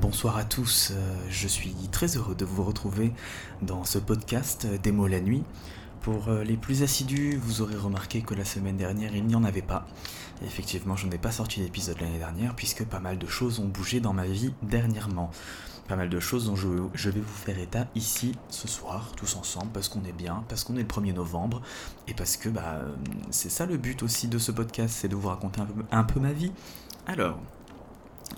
bonsoir 0.00 0.38
à 0.38 0.44
tous. 0.44 0.92
Euh, 0.92 1.14
je 1.28 1.46
suis 1.46 1.74
très 1.92 2.16
heureux 2.16 2.34
de 2.34 2.46
vous 2.46 2.64
retrouver 2.64 3.12
dans 3.60 3.84
ce 3.84 3.98
podcast 3.98 4.64
euh, 4.64 4.78
Des 4.78 4.92
mots 4.92 5.06
la 5.06 5.20
nuit. 5.20 5.42
Pour 6.00 6.28
euh, 6.28 6.42
les 6.42 6.56
plus 6.56 6.82
assidus, 6.82 7.36
vous 7.36 7.60
aurez 7.60 7.76
remarqué 7.76 8.22
que 8.22 8.34
la 8.34 8.46
semaine 8.46 8.78
dernière, 8.78 9.14
il 9.14 9.26
n'y 9.26 9.34
en 9.34 9.44
avait 9.44 9.60
pas. 9.60 9.86
effectivement, 10.42 10.96
je 10.96 11.06
n'ai 11.06 11.18
pas 11.18 11.32
sorti 11.32 11.60
d'épisode 11.60 12.00
l'année 12.00 12.18
dernière 12.18 12.56
puisque 12.56 12.84
pas 12.84 12.98
mal 12.98 13.18
de 13.18 13.26
choses 13.26 13.60
ont 13.60 13.66
bougé 13.66 14.00
dans 14.00 14.14
ma 14.14 14.24
vie 14.24 14.54
dernièrement. 14.62 15.30
Pas 15.86 15.96
mal 15.96 16.08
de 16.08 16.20
choses 16.20 16.46
dont 16.46 16.56
je, 16.56 17.10
vais 17.10 17.20
vous 17.20 17.34
faire 17.44 17.58
état 17.58 17.86
ici 17.94 18.32
ce 18.48 18.68
soir, 18.68 19.12
tous 19.16 19.36
ensemble, 19.36 19.70
parce 19.72 19.90
qu'on 19.90 20.04
est 20.04 20.16
bien, 20.16 20.44
parce 20.48 20.64
qu'on 20.64 20.76
est 20.76 20.82
le 20.82 20.88
1er 20.88 21.12
novembre, 21.12 21.60
et 22.08 22.14
parce 22.14 22.38
que 22.38 22.48
bah, 22.48 22.80
c'est 23.30 23.50
ça 23.50 23.66
le 23.66 23.76
but 23.76 24.02
aussi 24.02 24.28
de 24.28 24.38
ce 24.38 24.52
podcast, 24.52 24.94
c'est 24.98 25.08
de 25.08 25.16
vous 25.16 25.28
raconter 25.28 25.60
un 25.90 26.04
peu 26.04 26.20
ma 26.20 26.32
vie. 26.32 26.52
Alors, 27.06 27.38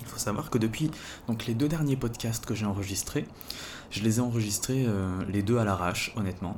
il 0.01 0.06
faut 0.06 0.19
savoir 0.19 0.51
que 0.51 0.59
depuis 0.59 0.91
donc, 1.28 1.46
les 1.46 1.55
deux 1.55 1.69
derniers 1.69 1.96
podcasts 1.96 2.46
que 2.46 2.55
j'ai 2.55 2.66
enregistrés, 2.66 3.27
je 3.91 4.02
les 4.02 4.18
ai 4.18 4.20
enregistrés 4.20 4.84
euh, 4.87 5.23
les 5.28 5.42
deux 5.42 5.59
à 5.59 5.65
l'arrache, 5.65 6.12
honnêtement. 6.16 6.56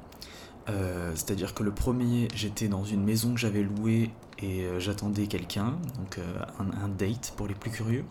Euh, 0.68 1.12
c'est-à-dire 1.14 1.52
que 1.52 1.62
le 1.62 1.72
premier, 1.72 2.28
j'étais 2.34 2.68
dans 2.68 2.84
une 2.84 3.04
maison 3.04 3.34
que 3.34 3.40
j'avais 3.40 3.62
louée 3.62 4.10
et 4.38 4.62
euh, 4.62 4.80
j'attendais 4.80 5.26
quelqu'un, 5.26 5.76
donc 5.96 6.18
un, 6.58 6.88
date 6.88 7.34
pour 7.36 7.46
les 7.46 7.54
plus 7.54 7.70
curieux. 7.70 8.04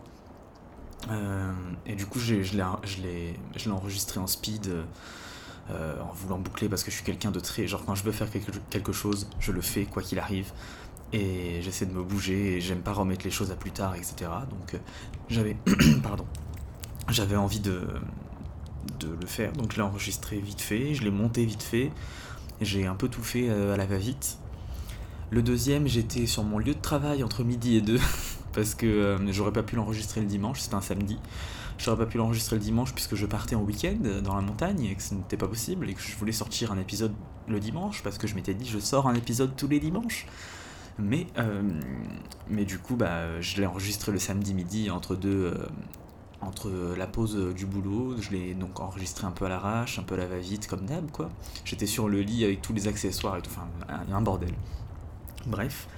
et 1.86 1.94
du 1.94 2.06
coup, 2.06 2.18
je 2.18 2.34
l'ai 2.34 3.70
enregistré 3.70 4.20
en 4.20 4.26
speed. 4.26 4.70
en 5.70 6.12
voulant 6.14 6.38
boucler 6.38 6.68
parce 6.68 6.84
que 6.84 6.90
je 6.90 6.96
suis 6.96 7.04
quelqu'un 7.04 7.30
de 7.30 7.40
très 7.40 7.66
genre 7.66 7.84
quand 7.86 7.94
je 7.94 8.04
veux 8.04 8.12
faire 8.12 8.28
quelque 8.68 8.92
chose 8.92 9.26
je 9.40 9.50
le 9.50 9.62
fais 9.62 9.86
quoi 9.86 10.02
qu'il 10.02 10.18
arrive 10.18 10.52
et 11.14 11.62
j'essaie 11.62 11.86
de 11.86 11.92
me 11.92 12.02
bouger 12.02 12.56
et 12.56 12.60
j'aime 12.60 12.80
pas 12.80 12.92
remettre 12.92 13.24
les 13.24 13.30
choses 13.30 13.52
à 13.52 13.54
plus 13.54 13.70
tard, 13.70 13.94
etc. 13.94 14.30
Donc 14.50 14.74
euh, 14.74 14.78
j'avais, 15.28 15.56
pardon, 16.02 16.26
j'avais 17.08 17.36
envie 17.36 17.60
de, 17.60 17.86
de 18.98 19.08
le 19.08 19.26
faire, 19.26 19.52
donc 19.52 19.72
je 19.72 19.76
l'ai 19.76 19.82
enregistré 19.82 20.38
vite 20.38 20.60
fait, 20.60 20.94
je 20.94 21.04
l'ai 21.04 21.12
monté 21.12 21.44
vite 21.44 21.62
fait, 21.62 21.92
j'ai 22.60 22.86
un 22.86 22.96
peu 22.96 23.08
tout 23.08 23.22
fait 23.22 23.48
euh, 23.48 23.74
à 23.74 23.76
la 23.76 23.86
va-vite. 23.86 24.38
Le 25.30 25.40
deuxième, 25.40 25.86
j'étais 25.86 26.26
sur 26.26 26.42
mon 26.42 26.58
lieu 26.58 26.74
de 26.74 26.80
travail 26.80 27.22
entre 27.22 27.44
midi 27.44 27.76
et 27.76 27.80
deux, 27.80 28.00
parce 28.52 28.74
que 28.74 28.86
euh, 28.86 29.32
j'aurais 29.32 29.52
pas 29.52 29.62
pu 29.62 29.76
l'enregistrer 29.76 30.20
le 30.20 30.26
dimanche, 30.26 30.60
c'était 30.60 30.74
un 30.74 30.80
samedi. 30.80 31.18
J'aurais 31.78 31.96
pas 31.96 32.06
pu 32.06 32.18
l'enregistrer 32.18 32.56
le 32.56 32.62
dimanche 32.62 32.92
puisque 32.92 33.14
je 33.14 33.26
partais 33.26 33.54
en 33.54 33.62
week-end 33.62 33.98
dans 34.22 34.34
la 34.34 34.42
montagne 34.42 34.84
et 34.84 34.94
que 34.94 35.02
ce 35.02 35.14
n'était 35.14 35.36
pas 35.36 35.48
possible 35.48 35.90
et 35.90 35.94
que 35.94 36.00
je 36.00 36.16
voulais 36.16 36.32
sortir 36.32 36.70
un 36.70 36.78
épisode 36.78 37.12
le 37.48 37.58
dimanche 37.58 38.02
parce 38.04 38.16
que 38.16 38.28
je 38.28 38.36
m'étais 38.36 38.54
dit 38.54 38.64
je 38.64 38.78
sors 38.78 39.08
un 39.08 39.14
épisode 39.14 39.56
tous 39.56 39.66
les 39.66 39.80
dimanches. 39.80 40.26
Mais, 40.98 41.26
euh, 41.38 41.62
mais 42.48 42.64
du 42.64 42.78
coup, 42.78 42.96
bah, 42.96 43.40
je 43.40 43.60
l'ai 43.60 43.66
enregistré 43.66 44.12
le 44.12 44.18
samedi 44.18 44.54
midi 44.54 44.90
entre 44.90 45.16
deux. 45.16 45.52
Euh, 45.54 45.66
entre 46.40 46.70
la 46.98 47.06
pause 47.06 47.54
du 47.54 47.64
boulot, 47.64 48.16
je 48.20 48.30
l'ai 48.30 48.52
donc 48.52 48.78
enregistré 48.78 49.26
un 49.26 49.30
peu 49.30 49.46
à 49.46 49.48
l'arrache, 49.48 49.98
un 49.98 50.02
peu 50.02 50.14
à 50.14 50.18
la 50.18 50.26
va-vite, 50.26 50.66
comme 50.66 50.84
d'hab, 50.84 51.10
quoi. 51.10 51.30
J'étais 51.64 51.86
sur 51.86 52.06
le 52.06 52.20
lit 52.20 52.44
avec 52.44 52.60
tous 52.60 52.74
les 52.74 52.86
accessoires 52.86 53.38
et 53.38 53.40
tout, 53.40 53.50
enfin, 53.50 53.66
un, 53.88 54.14
un 54.14 54.20
bordel. 54.20 54.52
Bref. 55.46 55.88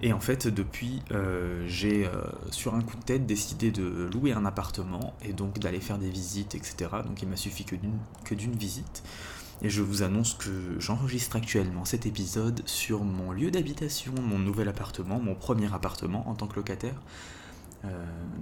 Et 0.00 0.14
en 0.14 0.20
fait, 0.20 0.48
depuis, 0.48 1.02
euh, 1.10 1.62
j'ai, 1.68 2.08
sur 2.50 2.74
un 2.74 2.80
coup 2.80 2.96
de 2.96 3.02
tête, 3.02 3.26
décidé 3.26 3.70
de 3.70 4.08
louer 4.14 4.32
un 4.32 4.46
appartement 4.46 5.12
et 5.20 5.34
donc 5.34 5.58
d'aller 5.58 5.80
faire 5.80 5.98
des 5.98 6.08
visites, 6.08 6.54
etc. 6.54 6.88
Donc 7.04 7.20
il 7.20 7.28
m'a 7.28 7.36
suffi 7.36 7.66
que 7.66 8.34
d'une 8.34 8.56
visite 8.56 9.02
et 9.60 9.70
je 9.70 9.82
vous 9.82 10.02
annonce 10.02 10.34
que 10.34 10.50
j'enregistre 10.78 11.36
actuellement 11.36 11.84
cet 11.84 12.06
épisode 12.06 12.62
sur 12.66 13.04
mon 13.04 13.32
lieu 13.32 13.50
d'habitation, 13.50 14.12
mon 14.20 14.38
nouvel 14.38 14.68
appartement, 14.68 15.20
mon 15.20 15.34
premier 15.34 15.72
appartement 15.72 16.28
en 16.28 16.34
tant 16.34 16.46
que 16.46 16.56
locataire. 16.56 17.00
Euh, 17.84 17.88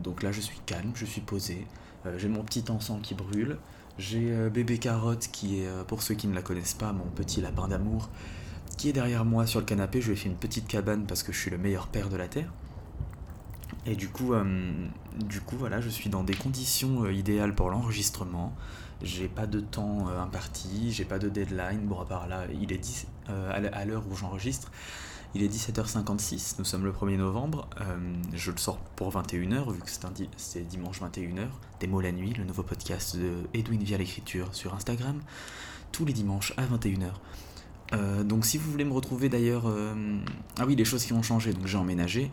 donc 0.03 0.23
là 0.23 0.33
je 0.33 0.41
suis 0.41 0.59
calme, 0.67 0.93
je 0.95 1.05
suis 1.05 1.21
posé, 1.21 1.67
euh, 2.07 2.19
j'ai 2.19 2.29
mon 2.29 2.45
petit 2.45 2.65
encens 2.71 3.01
qui 3.03 3.15
brûle, 3.15 3.59
j'ai 3.99 4.33
euh, 4.33 4.51
bébé 4.51 4.79
carotte 4.79 5.29
qui 5.33 5.61
est, 5.61 5.69
pour 5.87 6.03
ceux 6.03 6.15
qui 6.15 6.27
ne 6.27 6.35
la 6.35 6.43
connaissent 6.43 6.75
pas, 6.75 6.93
mon 6.93 7.07
petit 7.07 7.41
lapin 7.41 7.69
d'amour, 7.69 8.09
qui 8.77 8.89
est 8.89 8.93
derrière 8.93 9.25
moi 9.25 9.47
sur 9.47 9.61
le 9.61 9.67
canapé, 9.67 10.01
je 10.01 10.09
lui 10.09 10.13
ai 10.15 10.17
fait 10.17 10.29
une 10.29 10.37
petite 10.37 10.67
cabane 10.67 11.07
parce 11.07 11.23
que 11.23 11.33
je 11.33 11.39
suis 11.39 11.51
le 11.51 11.59
meilleur 11.59 11.89
père 11.89 12.09
de 12.09 12.17
la 12.17 12.29
Terre. 12.29 12.53
Et 13.87 13.97
du 13.97 14.09
coup, 14.09 14.35
du 15.19 15.41
coup 15.41 15.57
voilà, 15.57 15.81
je 15.81 15.89
suis 15.89 16.11
dans 16.11 16.23
des 16.23 16.35
conditions 16.35 17.09
idéales 17.09 17.55
pour 17.55 17.71
l'enregistrement 17.71 18.55
j'ai 19.03 19.29
pas 19.29 19.47
de 19.47 19.61
temps 19.61 20.09
euh, 20.09 20.21
imparti, 20.21 20.93
j'ai 20.93 21.05
pas 21.05 21.19
de 21.19 21.29
deadline. 21.29 21.81
Bon, 21.85 22.01
à 22.01 22.05
part 22.05 22.29
là, 22.29 22.45
il 22.61 22.73
est 22.73 22.79
10, 22.79 23.07
euh, 23.31 23.71
à 23.73 23.85
l'heure 23.85 24.05
où 24.11 24.17
j'enregistre, 24.17 24.71
il 25.35 25.43
est 25.43 25.49
17h56, 25.49 26.57
nous 26.59 26.65
sommes 26.65 26.85
le 26.85 26.93
1er 26.93 27.17
novembre. 27.17 27.69
Euh, 27.81 27.97
je 28.35 28.51
le 28.51 28.59
sors 28.59 28.79
pour 28.97 29.13
21h, 29.13 29.73
vu 29.73 29.81
que 29.81 29.91
c'est 30.37 30.69
dimanche 30.69 31.01
21h. 31.01 31.47
Des 31.79 31.87
mots 31.87 32.01
la 32.01 32.13
nuit, 32.13 32.35
le 32.35 32.45
nouveau 32.45 32.63
podcast 32.63 33.17
de 33.17 33.33
Edwin 33.55 33.83
via 33.83 33.97
l'écriture 33.97 34.55
sur 34.55 34.75
Instagram, 34.75 35.21
tous 35.93 36.05
les 36.05 36.13
dimanches 36.13 36.53
à 36.57 36.67
21h. 36.67 38.25
donc 38.25 38.45
si 38.45 38.59
vous 38.59 38.71
voulez 38.71 38.85
me 38.85 38.93
retrouver 38.93 39.29
d'ailleurs... 39.29 39.65
ah 40.59 40.67
oui, 40.67 40.77
les 40.77 40.85
choses 40.85 41.05
qui 41.05 41.13
ont 41.13 41.23
changé, 41.23 41.53
donc 41.53 41.67
j'ai 41.67 41.79
emménagé. 41.79 42.31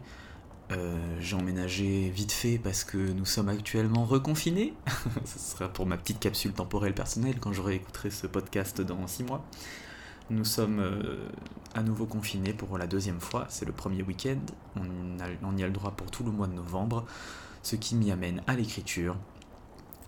Euh, 0.72 0.98
j'ai 1.22 1.36
emménagé 1.36 2.10
vite 2.10 2.34
fait 2.34 2.58
parce 2.58 2.84
que 2.84 2.98
nous 2.98 3.26
sommes 3.26 3.50
actuellement 3.50 4.06
reconfinés. 4.06 4.74
ce 5.26 5.40
sera 5.40 5.70
pour 5.70 5.86
ma 5.86 5.98
petite 5.98 6.20
capsule 6.20 6.52
temporelle 6.52 6.94
personnelle 6.94 7.40
quand 7.40 7.54
je 7.54 7.62
réécouterai 7.62 8.10
ce 8.10 8.28
podcast 8.28 8.82
dans 8.82 9.08
6 9.08 9.24
mois. 9.24 9.46
Nous 10.30 10.44
sommes 10.44 10.80
euh, 10.80 11.30
à 11.74 11.84
nouveau 11.84 12.06
confinés 12.06 12.52
pour 12.52 12.78
la 12.78 12.86
deuxième 12.86 13.22
fois. 13.22 13.46
C'est 13.48 13.66
le 13.66 13.72
premier 13.72 14.04
week-end. 14.04 14.40
On, 14.76 15.58
y 15.58 15.64
a 15.64 15.68
le 15.68 15.74
droit 15.74 15.92
pour 15.92 16.12
tout 16.12 16.26
le 16.26 16.32
mois 16.32 16.48
de 16.48 16.54
novembre. 16.54 17.06
Ce 17.64 17.78
qui 17.78 17.96
m'y 17.96 18.12
amène 18.12 18.42
à 18.46 18.56
l'écriture. 18.56 19.16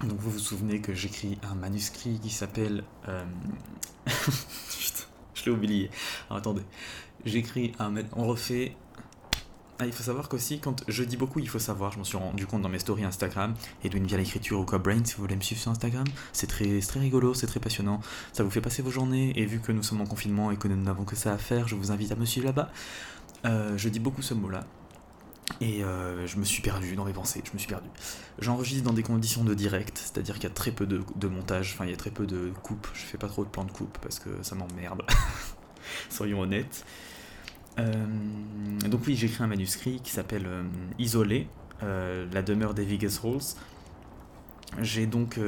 Donc 0.02 0.18
vous 0.20 0.32
vous 0.32 0.40
souvenez 0.40 0.82
que 0.82 0.94
j'écris 0.94 1.38
un 1.50 1.56
manuscrit 1.56 2.20
qui 2.20 2.30
s'appelle... 2.30 2.84
Euh, 3.08 3.24
je 5.34 5.46
l'ai 5.46 5.52
oublié. 5.52 5.90
attendez. 6.30 6.64
J'écris 7.24 7.72
un... 7.80 7.94
On 8.14 8.28
refait 8.28 8.76
ah, 9.82 9.86
il 9.86 9.94
faut 9.94 10.04
savoir 10.04 10.28
qu'aussi, 10.28 10.60
quand 10.60 10.84
je 10.90 11.06
dis 11.06 11.16
beaucoup, 11.16 11.40
il 11.40 11.48
faut 11.48 11.58
savoir, 11.58 11.94
je 11.94 12.00
m'en 12.00 12.04
suis 12.04 12.18
rendu 12.18 12.46
compte 12.46 12.62
dans 12.62 12.68
mes 12.68 12.80
stories 12.80 13.06
Instagram, 13.06 13.54
Edwin 13.86 14.06
via 14.06 14.18
l'écriture 14.18 14.60
ou 14.60 14.66
quoi 14.66 14.78
Brain, 14.78 15.06
si 15.06 15.16
vous 15.16 15.22
voulez 15.22 15.38
me 15.38 15.42
suivre 15.42 15.62
sur 15.62 15.72
Instagram, 15.72 16.04
c'est 16.34 16.48
très, 16.48 16.82
très 16.82 17.00
rigolo, 17.00 17.34
c'est 17.34 17.48
très 17.48 17.62
passionnant, 17.62 18.02
ça 18.34 18.44
vous 18.44 18.50
fait 18.50 18.60
passer 18.60 18.82
vos 18.82 18.92
journées, 18.92 19.32
et 19.40 19.46
vu 19.46 19.62
que 19.62 19.72
nous 19.72 19.82
sommes 19.82 20.02
en 20.02 20.06
confinement 20.06 20.52
et 20.52 20.58
que 20.58 20.68
nous 20.68 20.76
n'avons 20.76 21.06
que 21.06 21.16
ça 21.16 21.32
à 21.32 21.38
faire, 21.38 21.70
je 21.70 21.76
vous 21.76 21.92
invite 21.92 22.12
à 22.12 22.18
me 22.18 22.26
suivre 22.26 22.48
là-bas. 22.48 22.70
Euh, 23.46 23.78
je 23.78 23.88
dis 23.88 24.02
beaucoup 24.02 24.22
ce 24.22 24.34
mot-là, 24.34 24.68
et 25.62 25.82
euh, 25.82 26.28
je 26.28 26.36
me 26.36 26.44
suis 26.44 26.62
perdu 26.62 26.98
dans 26.98 27.06
mes 27.06 27.14
pensées, 27.14 27.42
je 27.46 27.54
me 27.54 27.58
suis 27.58 27.70
perdu. 27.70 27.88
J'enregistre 28.40 28.84
dans 28.84 28.92
des 28.94 29.04
conditions 29.04 29.46
de 29.46 29.54
direct, 29.54 29.98
c'est-à-dire 29.98 30.36
qu'il 30.36 30.44
y 30.44 30.52
a 30.52 30.54
très 30.54 30.72
peu 30.72 30.88
de, 30.88 31.04
de 31.16 31.28
montage, 31.30 31.72
enfin 31.74 31.86
il 31.86 31.92
y 31.92 31.94
a 31.94 31.98
très 31.98 32.12
peu 32.12 32.26
de 32.26 32.52
coupe, 32.64 32.90
je 32.94 33.04
fais 33.04 33.18
pas 33.18 33.30
trop 33.30 33.46
de 33.46 33.50
plans 33.50 33.64
de 33.64 33.72
coupe 33.72 33.98
parce 34.02 34.20
que 34.20 34.30
ça 34.42 34.56
m'emmerde, 34.56 35.04
soyons 36.10 36.42
honnêtes. 36.42 36.84
Euh, 37.78 38.06
donc 38.88 39.02
oui, 39.08 39.16
j'ai 39.16 39.28
écrit 39.28 39.44
un 39.44 39.48
manuscrit 39.48 40.00
qui 40.02 40.12
s'appelle 40.12 40.46
euh, 40.46 40.64
Isolé, 40.98 41.48
euh, 41.84 42.26
la 42.32 42.42
demeure 42.42 42.74
des 42.74 42.84
Vigas 42.84 43.20
Halls. 43.24 43.56
J'ai 44.82 45.08
donc, 45.08 45.40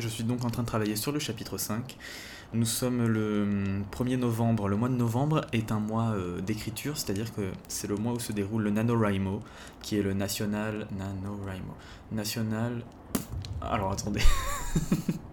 je 0.00 0.08
suis 0.08 0.24
donc 0.24 0.44
en 0.44 0.50
train 0.50 0.62
de 0.62 0.66
travailler 0.66 0.96
sur 0.96 1.12
le 1.12 1.20
chapitre 1.20 1.58
5. 1.58 1.96
Nous 2.54 2.64
sommes 2.64 3.06
le 3.06 3.46
1er 3.92 4.16
novembre. 4.16 4.68
Le 4.68 4.74
mois 4.74 4.88
de 4.88 4.96
novembre 4.96 5.42
est 5.52 5.70
un 5.70 5.78
mois 5.78 6.12
d'écriture, 6.44 6.96
c'est-à-dire 6.96 7.32
que 7.32 7.52
c'est 7.68 7.86
le 7.86 7.94
mois 7.94 8.14
où 8.14 8.18
se 8.18 8.32
déroule 8.32 8.64
le 8.64 8.70
NaNoWriMo, 8.70 9.42
qui 9.80 9.96
est 9.96 10.02
le 10.02 10.12
national. 10.12 10.88
NaNoWriMo. 10.98 11.74
National. 12.10 12.82
Alors 13.60 13.92
attendez. 13.92 14.22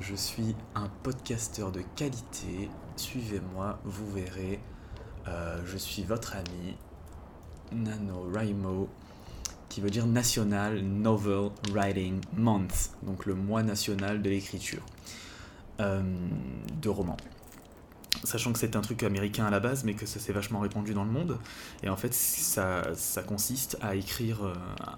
je 0.00 0.14
suis 0.14 0.56
un 0.74 0.88
podcasteur 1.02 1.70
de 1.70 1.82
qualité. 1.94 2.70
Suivez-moi, 2.96 3.78
vous 3.84 4.10
verrez. 4.10 4.58
Euh, 5.28 5.60
je 5.66 5.76
suis 5.76 6.02
votre 6.02 6.36
ami 6.36 6.76
NaNoWriMo, 7.72 8.88
qui 9.68 9.80
veut 9.80 9.90
dire 9.90 10.06
National 10.06 10.80
Novel 10.80 11.50
Writing 11.72 12.20
Month, 12.36 12.92
donc 13.02 13.26
le 13.26 13.34
mois 13.34 13.62
national 13.62 14.22
de 14.22 14.30
l'écriture 14.30 14.84
euh, 15.80 16.02
de 16.80 16.88
romans 16.88 17.18
sachant 18.24 18.52
que 18.52 18.58
c'est 18.58 18.76
un 18.76 18.80
truc 18.80 19.02
américain 19.02 19.46
à 19.46 19.50
la 19.50 19.60
base, 19.60 19.84
mais 19.84 19.94
que 19.94 20.06
ça 20.06 20.18
s'est 20.20 20.32
vachement 20.32 20.60
répandu 20.60 20.94
dans 20.94 21.04
le 21.04 21.10
monde. 21.10 21.38
Et 21.82 21.88
en 21.88 21.96
fait, 21.96 22.14
ça, 22.14 22.94
ça 22.94 23.22
consiste 23.22 23.78
à 23.80 23.94
écrire 23.94 24.44
euh, 24.44 24.54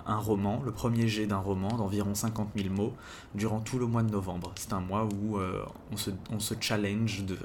un 0.07 0.19
roman, 0.19 0.63
le 0.65 0.73
premier 0.73 1.09
jet 1.09 1.27
d'un 1.27 1.39
roman 1.39 1.77
d'environ 1.77 2.15
50 2.15 2.51
000 2.57 2.75
mots, 2.75 2.95
durant 3.35 3.61
tout 3.61 3.79
le 3.79 3.87
mois 3.87 4.03
de 4.03 4.11
novembre. 4.11 4.53
C'est 4.57 4.73
un 4.73 4.81
mois 4.81 5.05
où 5.05 5.39
euh, 5.39 5.65
on, 5.91 5.97
se, 5.97 6.11
on 6.31 6.41
se 6.41 6.55
challenge 6.61 7.25
de, 7.25 7.39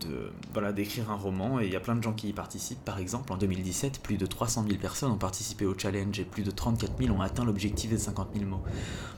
de 0.00 0.32
voilà 0.52 0.72
d'écrire 0.72 1.10
un 1.10 1.16
roman 1.16 1.60
et 1.60 1.66
il 1.66 1.72
y 1.72 1.76
a 1.76 1.80
plein 1.80 1.94
de 1.94 2.02
gens 2.02 2.12
qui 2.12 2.28
y 2.28 2.32
participent. 2.32 2.84
Par 2.84 2.98
exemple, 2.98 3.32
en 3.32 3.36
2017, 3.36 4.00
plus 4.02 4.16
de 4.16 4.26
300 4.26 4.64
000 4.66 4.78
personnes 4.78 5.10
ont 5.10 5.18
participé 5.18 5.66
au 5.66 5.78
challenge 5.78 6.18
et 6.18 6.24
plus 6.24 6.42
de 6.42 6.50
34 6.50 6.92
000 6.98 7.14
ont 7.14 7.20
atteint 7.20 7.44
l'objectif 7.44 7.90
des 7.90 7.98
50 7.98 8.30
000 8.34 8.46
mots. 8.46 8.62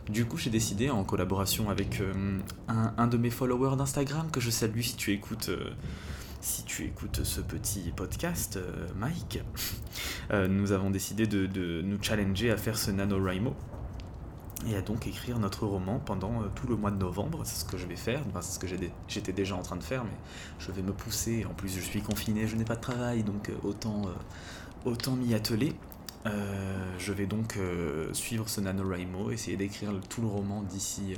Du 0.08 0.26
coup, 0.26 0.36
j'ai 0.36 0.50
décidé, 0.50 0.90
en 0.90 1.04
collaboration 1.04 1.70
avec 1.70 2.00
euh, 2.00 2.38
un, 2.68 3.06
de 3.06 3.16
mes 3.16 3.30
followers 3.30 3.76
d'Instagram, 3.76 4.30
que 4.30 4.40
je 4.40 4.50
salue 4.50 4.80
si 4.80 4.96
tu 4.96 5.12
écoutes... 5.12 5.48
Euh, 5.48 5.70
si 6.40 6.62
tu 6.64 6.84
écoutes 6.84 7.24
ce 7.24 7.40
petit 7.40 7.90
podcast, 7.96 8.58
euh, 8.58 8.86
Mike, 8.96 9.40
nous 10.30 10.72
avons 10.72 10.90
décidé 10.90 11.26
de, 11.26 11.80
nous 11.80 11.96
challenger 12.02 12.50
à 12.50 12.58
faire 12.58 12.76
ce 12.76 12.90
NaNoWriMo. 12.90 13.56
Et 14.66 14.76
à 14.76 14.82
donc 14.82 15.06
écrire 15.06 15.38
notre 15.38 15.66
roman 15.66 15.98
pendant 15.98 16.42
euh, 16.42 16.46
tout 16.54 16.66
le 16.66 16.76
mois 16.76 16.90
de 16.90 16.96
novembre. 16.96 17.42
C'est 17.44 17.60
ce 17.60 17.64
que 17.64 17.76
je 17.76 17.86
vais 17.86 17.96
faire, 17.96 18.22
enfin, 18.28 18.40
c'est 18.40 18.54
ce 18.54 18.58
que 18.58 18.66
j'étais 19.08 19.32
déjà 19.32 19.56
en 19.56 19.62
train 19.62 19.76
de 19.76 19.82
faire, 19.82 20.04
mais 20.04 20.16
je 20.58 20.70
vais 20.72 20.82
me 20.82 20.92
pousser. 20.92 21.44
En 21.48 21.54
plus, 21.54 21.74
je 21.74 21.80
suis 21.80 22.02
confiné, 22.02 22.46
je 22.46 22.56
n'ai 22.56 22.64
pas 22.64 22.76
de 22.76 22.80
travail, 22.80 23.22
donc 23.22 23.48
euh, 23.48 23.54
autant, 23.62 24.02
euh, 24.06 24.90
autant 24.90 25.16
m'y 25.16 25.34
atteler. 25.34 25.74
je 26.98 27.12
vais 27.12 27.26
donc 27.26 27.58
suivre 28.12 28.48
ce 28.48 28.60
NaNoWriMo, 28.60 29.30
essayer 29.30 29.56
d'écrire 29.56 29.90
tout 30.08 30.22
le 30.22 30.28
roman 30.28 30.62
d'ici 30.62 31.16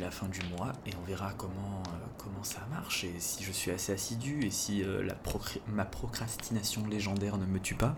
la 0.00 0.10
fin 0.10 0.26
du 0.26 0.40
mois 0.56 0.72
et 0.86 0.90
on 1.00 1.06
verra 1.06 1.32
comment, 1.36 1.82
comment 2.18 2.42
ça 2.42 2.66
marche 2.70 3.04
et 3.04 3.14
si 3.18 3.44
je 3.44 3.52
suis 3.52 3.70
assez 3.70 3.92
assidu 3.92 4.44
et 4.44 4.50
si 4.50 4.82
la 4.82 5.14
ma 5.68 5.84
procrastination 5.84 6.84
légendaire 6.88 7.36
ne 7.38 7.46
me 7.46 7.60
tue 7.60 7.76
pas. 7.76 7.94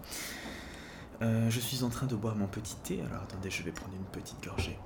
Euh, 1.22 1.48
je 1.50 1.60
suis 1.60 1.82
en 1.82 1.88
train 1.88 2.06
de 2.06 2.14
boire 2.14 2.36
mon 2.36 2.46
petit 2.46 2.76
thé, 2.76 3.00
alors 3.02 3.22
attendez, 3.22 3.50
je 3.50 3.62
vais 3.62 3.72
prendre 3.72 3.94
une 3.94 4.04
petite 4.04 4.42
gorgée. 4.44 4.78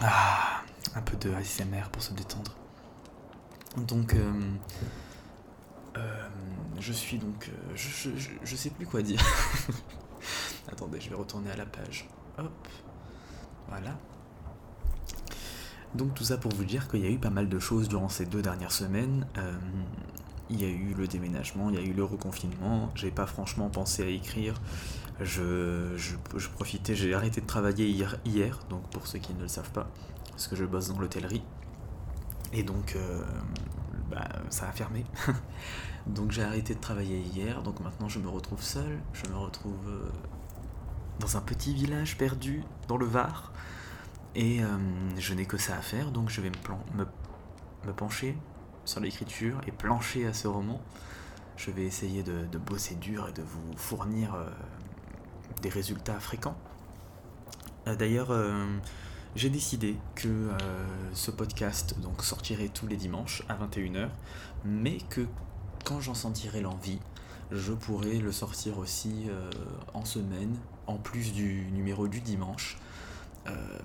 Ah, 0.00 0.62
un 0.96 1.02
peu 1.02 1.16
de 1.16 1.32
ASMR 1.32 1.88
pour 1.92 2.02
se 2.02 2.12
détendre. 2.12 2.52
Donc, 3.76 4.14
euh, 4.14 4.40
euh, 5.96 6.28
je 6.80 6.92
suis 6.92 7.18
donc. 7.18 7.50
Je, 7.76 8.10
je, 8.42 8.56
sais 8.56 8.70
plus 8.70 8.86
quoi 8.86 9.02
dire. 9.02 9.22
attendez, 10.72 11.00
je 11.00 11.08
vais 11.08 11.14
retourner 11.14 11.52
à 11.52 11.56
la 11.56 11.66
page. 11.66 12.08
Hop. 12.38 12.68
Voilà. 13.68 13.96
Donc 15.94 16.14
tout 16.14 16.24
ça 16.24 16.38
pour 16.38 16.52
vous 16.52 16.64
dire 16.64 16.88
qu'il 16.88 17.00
y 17.00 17.06
a 17.06 17.10
eu 17.10 17.18
pas 17.18 17.30
mal 17.30 17.48
de 17.48 17.58
choses 17.58 17.86
durant 17.88 18.08
ces 18.08 18.24
deux 18.24 18.40
dernières 18.40 18.72
semaines 18.72 19.26
il 20.52 20.60
y 20.60 20.64
a 20.66 20.68
eu 20.68 20.94
le 20.94 21.08
déménagement, 21.08 21.70
il 21.70 21.76
y 21.76 21.78
a 21.78 21.82
eu 21.82 21.94
le 21.94 22.04
reconfinement, 22.04 22.90
j'ai 22.94 23.10
pas 23.10 23.26
franchement 23.26 23.70
pensé 23.70 24.02
à 24.02 24.06
écrire. 24.06 24.54
Je, 25.20 26.16
profitais, 26.54 26.94
j'ai 26.94 27.14
arrêté 27.14 27.40
de 27.40 27.46
travailler 27.46 27.88
hier, 27.88 28.58
donc 28.68 28.82
pour 28.90 29.06
ceux 29.06 29.18
qui 29.18 29.32
ne 29.34 29.40
le 29.40 29.48
savent 29.48 29.70
pas, 29.70 29.88
parce 30.30 30.48
que 30.48 30.56
je 30.56 30.64
bosse 30.64 30.88
dans 30.88 30.98
l'hôtellerie. 30.98 31.42
Et 32.52 32.62
donc, 32.62 32.96
euh, 32.96 33.22
bah, 34.10 34.28
ça 34.50 34.68
a 34.68 34.72
fermé. 34.72 35.06
donc 36.06 36.32
j'ai 36.32 36.42
arrêté 36.42 36.74
de 36.74 36.80
travailler 36.80 37.18
hier, 37.18 37.62
donc 37.62 37.80
maintenant 37.80 38.08
je 38.08 38.18
me 38.18 38.28
retrouve 38.28 38.62
seul, 38.62 38.98
je 39.14 39.30
me 39.30 39.36
retrouve 39.36 39.88
euh, 39.88 40.10
dans 41.18 41.36
un 41.36 41.40
petit 41.40 41.72
village 41.72 42.18
perdu 42.18 42.62
dans 42.88 42.98
le 42.98 43.06
Var. 43.06 43.52
Et 44.34 44.62
euh, 44.62 44.66
je 45.18 45.32
n'ai 45.34 45.46
que 45.46 45.56
ça 45.56 45.76
à 45.76 45.80
faire, 45.80 46.10
donc 46.10 46.28
je 46.28 46.40
vais 46.40 46.50
me 46.50 47.92
pencher 47.92 48.36
sur 48.84 49.00
l'écriture 49.00 49.60
et 49.66 49.72
plancher 49.72 50.26
à 50.26 50.32
ce 50.32 50.48
roman. 50.48 50.80
Je 51.56 51.70
vais 51.70 51.84
essayer 51.84 52.22
de, 52.22 52.58
bosser 52.58 52.94
dur 52.96 53.28
et 53.28 53.32
de 53.32 53.42
vous 53.42 53.76
fournir 53.76 54.34
euh, 54.34 54.46
des 55.60 55.68
résultats 55.68 56.18
fréquents. 56.18 56.56
Euh, 57.86 57.94
d'ailleurs, 57.94 58.30
euh, 58.30 58.66
j'ai 59.36 59.50
décidé 59.50 59.96
que 60.14 60.50
ce 61.14 61.30
podcast 61.30 61.98
donc, 62.00 62.22
sortirait 62.22 62.68
tous 62.68 62.86
les 62.86 62.96
dimanches 62.96 63.42
à 63.48 63.54
21h, 63.54 64.08
mais 64.64 64.98
que 65.08 65.26
quand 65.84 66.00
j'en 66.00 66.14
sentirai 66.14 66.60
l'envie, 66.60 66.98
je 67.50 67.72
pourrais 67.72 68.18
le 68.18 68.30
sortir 68.30 68.78
aussi 68.78 69.30
en 69.94 70.04
semaine, 70.04 70.54
en 70.86 70.96
plus 70.96 71.32
du 71.32 71.66
numéro 71.72 72.08
du 72.08 72.20
dimanche. 72.20 72.76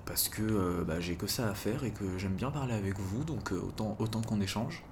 Parce 0.04 0.28
que 0.28 0.84
bah, 0.84 1.00
j'ai 1.00 1.16
que 1.16 1.26
ça 1.26 1.48
à 1.48 1.54
faire 1.54 1.84
et 1.84 1.90
que 1.90 2.18
j'aime 2.18 2.34
bien 2.34 2.50
parler 2.50 2.74
avec 2.74 2.98
vous, 2.98 3.24
donc 3.24 3.52
autant, 3.52 3.96
autant 3.98 4.22
qu'on 4.22 4.40
échange. 4.40 4.82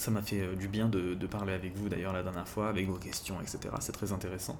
Ça 0.00 0.10
m'a 0.10 0.22
fait 0.22 0.40
euh, 0.40 0.56
du 0.56 0.66
bien 0.66 0.88
de, 0.88 1.14
parler 1.26 1.52
avec 1.52 1.76
vous 1.76 1.90
d'ailleurs 1.90 2.14
la 2.14 2.22
dernière 2.22 2.48
fois, 2.48 2.70
avec 2.70 2.88
vos 2.88 2.96
questions, 2.96 3.38
etc. 3.42 3.74
C'est 3.80 3.92
très 3.92 4.12
intéressant. 4.12 4.58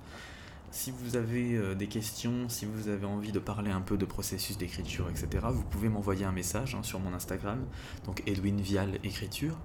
Si 0.71 0.91
vous 0.91 1.17
avez 1.17 1.57
euh, 1.57 1.75
des 1.75 1.87
questions, 1.87 2.51
si 2.51 2.67
vous 2.67 2.89
avez 2.89 3.07
envie 3.07 3.33
de 3.33 3.39
parler 3.39 3.71
un 3.71 3.81
peu 3.81 3.97
de 3.97 4.05
processus 4.05 4.59
d'écriture, 4.59 5.09
etc., 5.09 5.47
vous 5.51 5.65
pouvez 5.65 5.89
m'envoyer 5.89 6.27
un 6.27 6.33
message 6.33 6.75
hein, 6.75 6.83
sur 6.83 7.01
mon 7.01 7.15
Instagram, 7.15 7.59
donc 8.05 8.23
Edwin 8.27 8.61
Vial 8.61 8.99
Écriture, 9.03 9.57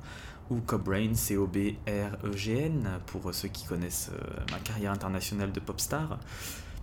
ou 0.50 0.62
Cobrain, 0.62 1.14
C-O-B-R-E-G-N, 1.14 3.02
pour 3.08 3.34
ceux 3.34 3.50
qui 3.50 3.66
connaissent 3.66 4.12
euh, 4.14 4.40
ma 4.52 4.60
carrière 4.60 4.94
internationale 4.94 5.52
de 5.52 5.60
pop 5.60 5.82
star, 5.82 6.20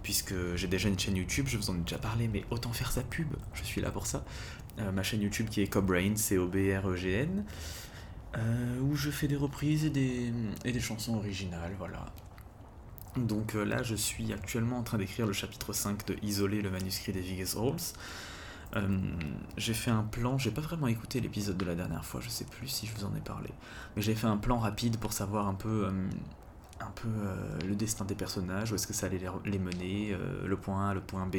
puisque 0.02 0.34
j'ai 0.56 0.68
déjà 0.68 0.88
une 0.88 0.98
chaîne 0.98 1.16
YouTube, 1.16 1.46
je 1.48 1.56
vous 1.56 1.70
en 1.70 1.76
ai 1.76 1.80
déjà 1.80 1.98
parlé, 1.98 2.28
mais 2.28 2.44
autant 2.50 2.72
faire 2.72 2.92
sa 2.92 3.02
pub, 3.02 3.28
je 3.54 3.62
suis 3.62 3.80
là 3.80 3.90
pour 3.90 4.06
ça. 4.06 4.24
ma 4.78 5.02
chaîne 5.02 5.22
YouTube 5.22 5.48
qui 5.48 5.62
est 5.62 5.66
Cobrain, 5.66 6.16
C-O-B-R-E-G-N. 6.16 7.44
Euh, 8.38 8.80
où 8.80 8.96
je 8.96 9.10
fais 9.10 9.28
des 9.28 9.36
reprises 9.36 9.84
et 9.84 9.90
des, 9.90 10.80
chansons 10.80 11.16
originales, 11.16 11.74
voilà. 11.78 12.06
Donc 13.16 13.54
euh, 13.54 13.64
là, 13.64 13.82
je 13.82 13.94
suis 13.94 14.32
actuellement 14.32 14.78
en 14.78 14.82
train 14.82 14.96
d'écrire 14.96 15.26
le 15.26 15.34
chapitre 15.34 15.74
5 15.74 16.06
de 16.06 16.16
Isoler 16.22 16.62
le 16.62 16.70
manuscrit 16.70 17.12
des 17.12 17.20
Vegas 17.20 17.56
Halls. 17.58 17.94
Euh, 18.76 18.98
j'ai 19.58 19.74
fait 19.74 19.90
un 19.90 20.02
plan, 20.02 20.38
j'ai 20.38 20.50
pas 20.50 20.62
vraiment 20.62 20.86
écouté 20.86 21.20
l'épisode 21.20 21.58
de 21.58 21.64
la 21.66 21.74
dernière 21.74 22.06
fois, 22.06 22.22
je 22.22 22.30
sais 22.30 22.46
plus 22.46 22.68
si 22.68 22.86
je 22.86 22.94
vous 22.94 23.04
en 23.04 23.14
ai 23.14 23.20
parlé, 23.20 23.50
mais 23.94 24.00
j'ai 24.00 24.14
fait 24.14 24.26
un 24.26 24.38
plan 24.38 24.58
rapide 24.58 24.96
pour 24.96 25.12
savoir 25.12 25.46
un 25.46 25.52
peu, 25.52 25.92
un 26.82 26.92
peu 26.94 27.08
le 27.66 27.74
destin 27.74 28.04
des 28.04 28.14
personnages, 28.14 28.72
où 28.72 28.74
est-ce 28.74 28.86
que 28.86 28.92
ça 28.92 29.06
allait 29.06 29.20
les 29.44 29.58
mener, 29.58 30.16
le 30.44 30.56
point 30.56 30.90
A, 30.90 30.94
le 30.94 31.00
point 31.00 31.26
B, 31.26 31.36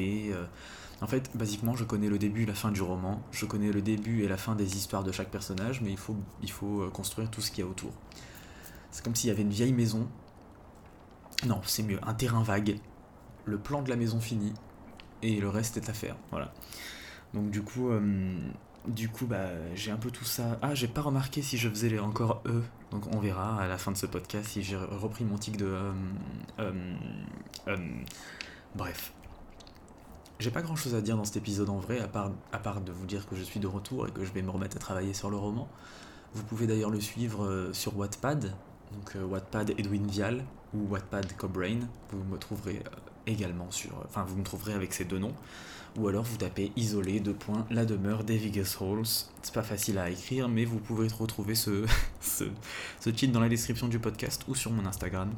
en 1.04 1.08
fait, 1.08 1.36
basiquement, 1.36 1.76
je 1.76 1.84
connais 1.84 2.08
le 2.08 2.18
début 2.18 2.44
et 2.44 2.46
la 2.46 2.54
fin 2.54 2.72
du 2.72 2.82
roman, 2.82 3.22
je 3.32 3.46
connais 3.46 3.74
le 3.74 3.82
début 3.82 4.24
et 4.24 4.30
la 4.30 4.38
fin 4.38 4.56
des 4.56 4.78
histoires 4.78 5.04
de 5.04 5.12
chaque 5.12 5.30
personnage, 5.30 5.82
mais 5.82 5.92
il 5.92 5.98
faut, 5.98 6.82
euh, 6.82 6.90
construire 6.90 7.30
tout 7.30 7.42
ce 7.42 7.52
qu'il 7.52 7.66
y 7.66 7.68
a 7.68 7.70
autour. 7.70 7.92
C'est 8.90 9.04
comme 9.04 9.14
s'il 9.14 9.28
y 9.28 9.32
avait 9.32 9.42
une 9.42 9.50
vieille 9.50 9.74
maison. 9.74 10.08
Non, 11.46 11.60
c'est 11.66 11.84
mieux, 11.84 12.00
un 12.04 12.14
terrain 12.14 12.42
vague, 12.42 12.80
le 13.44 13.58
plan 13.58 13.82
de 13.82 13.90
la 13.90 13.98
maison 13.98 14.22
fini, 14.22 14.54
et 15.22 15.42
le 15.42 15.50
reste 15.50 15.76
est 15.76 15.90
à 15.90 15.94
faire. 15.94 16.16
Voilà. 16.32 16.54
Donc 17.34 17.50
du 17.50 17.64
coup, 17.64 17.90
euh, 17.90 18.40
du 18.88 19.10
coup, 19.10 19.26
bah, 19.26 19.50
j'ai 19.76 19.92
un 19.92 19.98
peu 19.98 20.10
tout 20.10 20.24
ça. 20.24 20.58
Ah, 20.62 20.74
j'ai 20.74 20.88
pas 20.88 21.02
remarqué 21.02 21.42
si 21.42 21.58
je 21.58 21.68
faisais 21.68 22.00
encore 22.00 22.44
eux. 22.46 22.64
Donc 22.94 23.08
on 23.12 23.20
verra 23.20 23.60
à 23.60 23.68
la 23.68 23.80
fin 23.80 23.92
de 23.92 23.98
ce 23.98 24.06
podcast 24.06 24.50
si 24.50 24.62
j'ai 24.62 24.78
repris 24.78 25.26
mon 25.26 25.40
tic 25.40 25.58
de. 25.58 25.92
Euh, 26.60 26.94
bref. 28.76 29.14
J'ai 30.40 30.52
pas 30.52 30.62
grand 30.62 30.76
chose 30.76 30.94
à 30.94 31.02
dire 31.02 31.18
dans 31.18 31.24
cet 31.24 31.38
épisode 31.38 31.70
en 31.70 31.78
vrai, 31.78 32.00
à 32.00 32.08
part, 32.08 32.32
à 32.52 32.60
part 32.60 32.82
de 32.82 32.92
vous 32.92 33.08
dire 33.08 33.28
que 33.28 33.36
je 33.36 33.42
suis 33.42 33.60
de 33.60 33.66
retour 33.66 34.08
et 34.08 34.12
que 34.12 34.24
je 34.24 34.32
vais 34.32 34.44
me 34.44 34.52
remettre 34.52 34.78
à 34.78 34.80
travailler 34.80 35.14
sur 35.14 35.32
le 35.32 35.38
roman. 35.38 35.68
Vous 36.36 36.44
pouvez 36.44 36.68
d'ailleurs 36.68 36.92
le 36.92 37.00
suivre 37.00 37.46
euh, 37.46 37.74
sur 37.74 37.98
Wattpad, 37.98 38.54
donc 38.92 39.16
euh, 39.16 39.24
Wattpad 39.24 39.72
Edwin 39.72 40.06
Vial 40.06 40.44
ou 40.76 40.88
Wattpad 40.90 41.36
Cobrain. 41.36 41.80
Vous 42.12 42.24
me 42.24 42.38
trouverez 42.38 42.84
euh, 42.86 43.00
également 43.28 43.72
sur. 43.72 43.92
Enfin, 44.06 44.24
vous 44.28 44.36
me 44.36 44.44
trouverez 44.44 44.74
avec 44.74 44.94
ces 44.94 45.06
deux 45.06 45.20
noms. 45.20 45.34
Ou 45.98 46.08
alors 46.08 46.24
vous 46.24 46.38
tapez 46.38 46.72
isolé 46.76 47.20
de 47.20 47.32
points 47.32 47.68
la 47.70 47.86
demeure 47.86 48.24
des 48.24 48.38
Vegas 48.38 48.78
Halls. 48.82 49.06
C'est 49.44 49.54
pas 49.54 49.62
facile 49.62 50.00
à 50.00 50.10
écrire, 50.10 50.50
mais 50.50 50.66
vous 50.66 50.80
pouvez 50.80 51.08
retrouver 51.08 51.54
ce, 51.54 51.86
ce, 52.22 52.46
cheat 53.16 53.32
dans 53.32 53.40
la 53.40 53.50
description 53.50 53.88
du 53.88 54.00
podcast 54.00 54.44
ou 54.48 54.56
sur 54.56 54.72
mon 54.72 54.86
Instagram. 54.88 55.32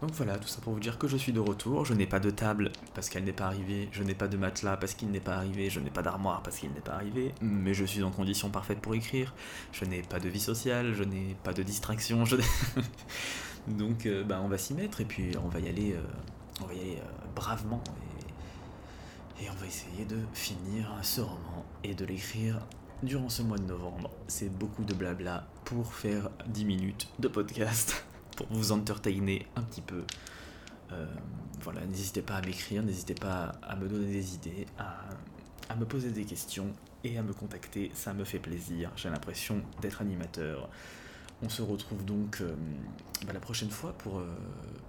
Donc 0.00 0.10
voilà, 0.12 0.38
tout 0.38 0.48
ça 0.48 0.60
pour 0.60 0.72
vous 0.72 0.80
dire 0.80 0.98
que 0.98 1.06
je 1.06 1.16
suis 1.16 1.32
de 1.32 1.40
retour. 1.40 1.84
Je 1.84 1.94
n'ai 1.94 2.06
pas 2.06 2.18
de 2.18 2.30
table 2.30 2.72
parce 2.94 3.08
qu'elle 3.08 3.24
n'est 3.24 3.32
pas 3.32 3.46
arrivée. 3.46 3.88
Je 3.92 4.02
n'ai 4.02 4.14
pas 4.14 4.28
de 4.28 4.36
matelas 4.36 4.76
parce 4.76 4.94
qu'il 4.94 5.10
n'est 5.10 5.20
pas 5.20 5.34
arrivé. 5.36 5.70
Je 5.70 5.80
n'ai 5.80 5.90
pas 5.90 6.02
d'armoire 6.02 6.42
parce 6.42 6.56
qu'il 6.56 6.70
n'est 6.72 6.80
pas 6.80 6.92
arrivé. 6.92 7.34
Mais 7.40 7.74
je 7.74 7.84
suis 7.84 8.02
en 8.02 8.10
condition 8.10 8.50
parfaite 8.50 8.80
pour 8.80 8.94
écrire. 8.94 9.34
Je 9.72 9.84
n'ai 9.84 10.02
pas 10.02 10.18
de 10.18 10.28
vie 10.28 10.40
sociale. 10.40 10.94
Je 10.94 11.04
n'ai 11.04 11.36
pas 11.42 11.52
de 11.52 11.62
distraction. 11.62 12.24
Donc 13.68 14.06
euh, 14.06 14.24
bah, 14.24 14.40
on 14.42 14.48
va 14.48 14.58
s'y 14.58 14.74
mettre 14.74 15.00
et 15.00 15.04
puis 15.04 15.32
on 15.42 15.48
va 15.48 15.60
y 15.60 15.68
aller, 15.68 15.94
euh, 15.94 16.64
euh, 16.70 16.96
bravement. 17.34 17.82
Et, 19.40 19.50
on 19.50 19.54
va 19.54 19.66
essayer 19.66 20.04
de 20.04 20.18
finir 20.32 20.90
ce 21.02 21.20
roman 21.20 21.66
et 21.82 21.94
de 21.94 22.04
l'écrire 22.04 22.60
durant 23.02 23.28
ce 23.28 23.42
mois 23.42 23.58
de 23.58 23.64
novembre. 23.64 24.10
C'est 24.26 24.48
beaucoup 24.48 24.84
de 24.84 24.94
blabla 24.94 25.46
pour 25.64 25.92
faire 25.92 26.30
10 26.46 26.64
minutes 26.64 27.08
de 27.18 27.28
podcast 27.28 28.06
pour 28.36 28.46
vous 28.50 28.72
entertainer 28.72 29.46
un 29.56 29.62
petit 29.62 29.82
peu. 29.82 30.04
Voilà, 31.60 31.84
n'hésitez 31.86 32.22
pas 32.22 32.36
à 32.36 32.42
m'écrire, 32.42 32.84
n'hésitez 32.84 33.14
pas 33.14 33.52
à 33.62 33.74
me 33.74 33.88
donner 33.88 34.06
des 34.06 34.34
idées, 34.34 34.66
à, 34.78 35.74
me 35.74 35.84
poser 35.84 36.10
des 36.10 36.24
questions 36.24 36.72
et 37.02 37.18
à 37.18 37.22
me 37.22 37.32
contacter, 37.32 37.90
ça 37.94 38.14
me 38.14 38.22
fait 38.22 38.38
plaisir, 38.38 38.92
j'ai 38.94 39.10
l'impression 39.10 39.60
d'être 39.82 40.00
animateur. 40.00 40.68
On 41.42 41.48
se 41.48 41.62
retrouve 41.62 42.04
donc 42.04 42.38
euh, 42.40 42.54
bah, 43.26 43.32
la 43.32 43.40
prochaine 43.40 43.70
fois 43.70 43.92
pour, 43.92 44.18
euh, 44.18 44.26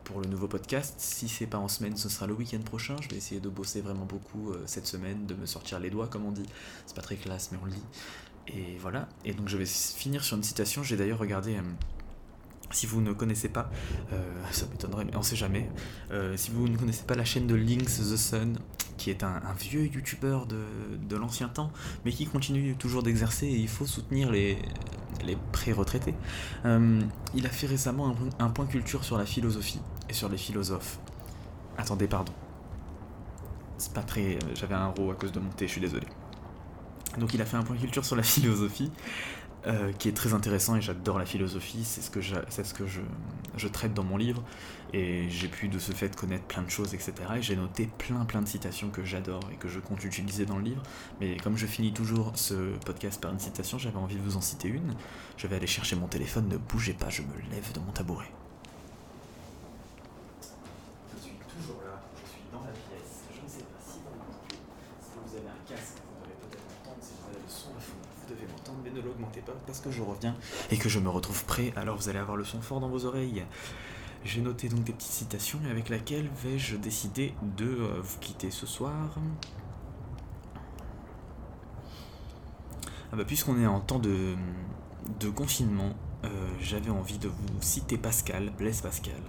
pour 0.04 0.22
le 0.22 0.28
nouveau 0.28 0.48
podcast. 0.48 0.96
Si 0.98 1.28
c'est 1.28 1.48
pas 1.48 1.58
en 1.58 1.68
semaine, 1.68 1.98
ce 1.98 2.10
sera 2.10 2.28
le 2.28 2.34
week-end 2.34 2.62
prochain. 2.62 2.96
Je 3.02 3.10
vais 3.10 3.18
essayer 3.18 3.42
de 3.42 3.50
bosser 3.50 3.82
vraiment 3.82 4.06
beaucoup 4.06 4.54
cette 4.66 4.88
semaine, 4.88 5.26
de 5.26 5.36
me 5.36 5.46
sortir 5.46 5.80
les 5.80 5.90
doigts, 5.90 6.08
comme 6.08 6.26
on 6.26 6.32
dit. 6.32 6.46
C'est 6.86 6.96
pas 6.96 7.02
très 7.02 7.16
classe, 7.18 7.50
mais 7.52 7.58
on 7.62 7.66
le 7.66 7.72
dit. 7.72 7.84
Et 8.48 8.78
voilà. 8.80 9.10
Et 9.26 9.34
donc 9.34 9.50
je 9.50 9.58
vais 9.58 9.66
finir 9.66 10.24
sur 10.24 10.38
une 10.38 10.44
citation. 10.44 10.84
J'ai 10.84 10.98
d'ailleurs 10.98 11.20
regardé 11.20 11.60
si 12.72 12.86
vous 12.86 13.02
ne 13.02 13.14
connaissez 13.14 13.50
pas, 13.50 13.70
euh, 14.14 14.44
ça 14.52 14.66
m'étonnerait, 14.68 15.06
mais 15.06 15.16
on 15.16 15.22
sait 15.22 15.36
jamais. 15.36 15.70
Euh, 16.12 16.38
si 16.38 16.52
vous 16.52 16.68
ne 16.68 16.78
connaissez 16.78 17.04
pas 17.04 17.16
la 17.16 17.26
chaîne 17.26 17.48
de 17.48 17.56
Lynx 17.56 18.00
the 18.00 18.18
Sun, 18.18 18.60
qui 18.98 19.10
est 19.10 19.24
un, 19.24 19.42
vieux 19.60 19.86
youtubeur 19.86 20.46
de, 20.46 21.16
l'ancien 21.16 21.48
temps, 21.48 21.72
mais 22.04 22.12
qui 22.12 22.26
continue 22.26 22.76
toujours 22.76 23.04
d'exercer, 23.04 23.48
et 23.48 23.58
il 23.58 23.68
faut 23.68 23.86
soutenir 23.86 24.32
les, 24.32 24.58
les 25.24 25.38
pré-retraités. 25.52 26.16
Euh, 26.66 27.02
il 27.34 27.46
a 27.46 27.50
fait 27.50 27.68
récemment 27.68 28.16
un, 28.40 28.50
point 28.50 28.66
culture 28.66 29.04
sur 29.04 29.18
la 29.18 29.26
philosophie 29.26 29.82
et 30.10 30.14
sur 30.14 30.30
les 30.30 30.38
philosophes. 30.38 31.00
Attendez, 31.78 32.08
pardon. 32.08 32.34
C'est 33.78 33.94
pas 33.94 34.04
très. 34.04 34.40
J'avais 34.56 34.76
un 34.76 34.88
row 34.88 35.12
à 35.12 35.16
cause 35.16 35.32
de 35.32 35.40
mon 35.40 35.50
thé, 35.50 35.68
je 35.68 35.74
suis 35.74 35.82
désolé. 35.82 36.08
Donc 37.18 37.34
il 37.34 37.42
a 37.42 37.46
fait 37.46 37.58
un 37.58 37.64
point 37.64 37.76
culture 37.78 38.06
sur 38.06 38.16
la 38.16 38.24
philosophie. 38.24 38.92
Euh, 39.68 39.92
qui 39.94 40.10
est 40.10 40.14
très 40.14 40.34
intéressant 40.34 40.76
et 40.76 40.82
j'adore 40.82 41.18
la 41.18 41.26
philosophie, 41.26 41.84
c'est 41.84 42.02
ce 42.02 42.12
que, 42.12 42.22
je, 42.22 42.36
ce 42.50 42.74
que 42.76 42.86
je, 42.86 43.02
je, 43.58 43.68
traite 43.68 43.96
dans 43.96 44.04
mon 44.04 44.16
livre 44.16 44.44
et 44.94 45.28
j'ai 45.32 45.48
pu 45.48 45.70
de 45.70 45.80
ce 45.80 45.92
fait 45.92 46.16
connaître 46.16 46.44
plein 46.44 46.62
de 46.62 46.70
choses, 46.70 46.94
etc. 46.94 47.14
Et 47.38 47.42
j'ai 47.42 47.56
noté 47.56 47.90
plein 47.98 48.26
plein 48.26 48.44
de 48.44 48.48
citations 48.48 48.92
que 48.92 49.04
j'adore 49.04 49.42
et 49.52 49.56
que 49.56 49.68
je 49.68 49.80
compte 49.80 50.04
utiliser 50.04 50.46
dans 50.46 50.58
le 50.58 50.64
livre. 50.64 50.84
Mais 51.20 51.38
comme 51.38 51.58
je 51.58 51.66
finis 51.66 51.94
toujours 51.94 52.32
ce 52.36 52.78
podcast 52.86 53.20
par 53.20 53.32
une 53.32 53.40
citation, 53.40 53.80
j'avais 53.80 53.98
envie 53.98 54.18
de 54.18 54.22
vous 54.22 54.38
en 54.38 54.42
citer 54.42 54.68
une. 54.68 54.94
Je 55.36 55.48
vais 55.48 55.56
aller 55.56 55.66
chercher 55.66 55.96
mon 55.96 56.08
téléphone, 56.08 56.48
ne 56.48 56.58
bougez 56.58 56.94
pas, 56.94 57.10
je 57.10 57.24
me 57.24 57.34
lève 57.50 57.72
de 57.74 57.80
mon 57.80 57.92
tabouret. 57.92 58.32
Je 61.16 61.24
suis 61.24 61.32
toujours 61.58 61.82
là, 61.84 62.04
je 62.24 62.30
suis 62.30 62.42
dans 62.54 62.62
la 62.62 62.72
pièce, 62.72 63.24
je 63.34 63.42
ne 63.42 63.50
sais 63.50 63.64
pas 63.64 63.80
si 63.84 63.98
vous, 63.98 64.14
si 65.02 65.10
vous 65.26 65.38
avez 65.38 65.48
un 65.48 65.76
casque 65.76 66.06
vous 68.28 68.34
devez 68.34 68.48
m'entendre, 68.48 68.78
mais 68.80 68.84
ne 68.96 69.02
l'augmentez 69.02 69.42
pas 69.42 69.54
parce 69.66 69.80
que 69.80 69.92
je 69.92 70.02
reviens 70.02 70.36
et 70.72 70.78
que 70.78 70.90
je 70.90 71.00
me 71.00 71.10
retrouve 71.10 71.44
prêt, 71.46 71.74
alors 71.76 71.98
vous 71.98 72.10
allez 72.10 72.20
avoir 72.20 72.38
le 72.38 72.46
son 72.46 72.62
fort 72.62 72.80
dans 72.80 72.90
vos 72.90 73.06
oreilles. 73.06 73.44
J'ai 74.24 74.42
noté 74.42 74.70
donc 74.70 74.84
des 74.84 74.94
petites 74.94 75.12
citations 75.12 75.60
avec 75.70 75.90
laquelle 75.90 76.30
vais-je 76.44 76.78
décider 76.78 77.34
de 77.58 77.66
euh, 77.66 78.02
vous 78.02 78.18
quitter 78.20 78.50
ce 78.50 78.66
soir? 78.66 79.20
Ah 83.12 83.16
bah, 83.16 83.24
puisqu'on 83.26 83.60
est 83.60 83.68
en 83.68 83.80
temps 83.80 84.00
de, 84.00 84.36
de 85.20 85.30
confinement, 85.30 85.94
euh, 86.24 86.28
j'avais 86.60 86.90
envie 86.90 87.20
de 87.20 87.28
vous 87.28 87.62
citer 87.62 87.98
Pascal, 87.98 88.52
Blaise 88.58 88.82
Pascal, 88.82 89.22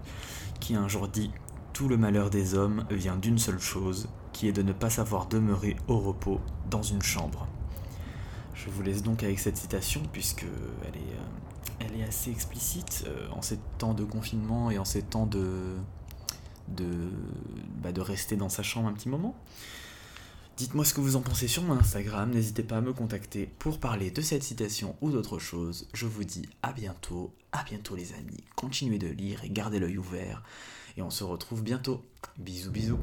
qui 0.60 0.74
un 0.74 0.88
jour 0.88 1.08
dit 1.08 1.30
Tout 1.74 1.88
le 1.88 1.98
malheur 1.98 2.30
des 2.30 2.54
hommes 2.54 2.86
vient 2.90 3.16
d'une 3.16 3.38
seule 3.38 3.60
chose, 3.60 4.08
qui 4.32 4.48
est 4.48 4.52
de 4.52 4.62
ne 4.62 4.72
pas 4.72 4.90
savoir 4.90 5.26
demeurer 5.26 5.76
au 5.88 5.98
repos 5.98 6.40
dans 6.70 6.82
une 6.82 7.02
chambre. 7.02 7.46
Je 8.56 8.70
vous 8.70 8.82
laisse 8.82 9.02
donc 9.02 9.22
avec 9.22 9.38
cette 9.38 9.56
citation, 9.56 10.02
puisque 10.12 10.46
elle 10.82 10.96
est, 10.96 12.02
euh, 12.02 12.08
assez 12.08 12.30
explicite 12.30 13.04
euh, 13.06 13.28
en 13.30 13.42
ces 13.42 13.58
temps 13.78 13.94
de 13.94 14.04
confinement 14.04 14.70
et 14.70 14.78
en 14.78 14.84
ces 14.84 15.02
temps 15.02 15.26
de, 15.26 15.74
de, 16.68 16.86
bah, 17.82 17.92
de 17.92 18.00
rester 18.00 18.36
dans 18.36 18.48
sa 18.48 18.62
chambre 18.62 18.88
un 18.88 18.92
petit 18.92 19.08
moment. 19.08 19.36
Dites-moi 20.56 20.86
ce 20.86 20.94
que 20.94 21.02
vous 21.02 21.16
en 21.16 21.20
pensez 21.20 21.48
sur 21.48 21.62
mon 21.62 21.74
Instagram, 21.74 22.30
n'hésitez 22.30 22.62
pas 22.62 22.78
à 22.78 22.80
me 22.80 22.94
contacter 22.94 23.46
pour 23.58 23.78
parler 23.78 24.10
de 24.10 24.22
cette 24.22 24.42
citation 24.42 24.96
ou 25.02 25.10
d'autre 25.10 25.38
chose. 25.38 25.86
Je 25.92 26.06
vous 26.06 26.24
dis 26.24 26.48
à 26.62 26.72
bientôt, 26.72 27.34
à 27.52 27.62
bientôt 27.62 27.94
les 27.94 28.14
amis. 28.14 28.42
Continuez 28.54 28.98
de 28.98 29.08
lire 29.08 29.44
et 29.44 29.50
gardez 29.50 29.78
l'œil 29.78 29.98
ouvert. 29.98 30.42
Et 30.96 31.02
on 31.02 31.10
se 31.10 31.24
retrouve 31.24 31.62
bientôt. 31.62 32.02
Bisous 32.38 32.70
bisous. 32.70 32.98